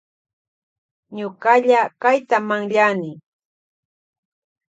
Ñukalla 1.17 1.81
kayta 2.01 2.37
manllani. 2.47 3.11